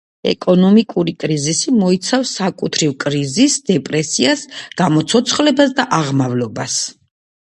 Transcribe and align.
ეკონომიკური 0.29 1.11
კრიზისი 1.23 1.73
მოიცავს 1.81 2.31
საკუთრივ 2.39 2.95
კრიზისს, 3.03 3.59
დეპრესიას, 3.69 4.45
გამოცოცხლებას 4.83 5.77
და 5.81 5.85
აღმავლობას. 6.01 6.79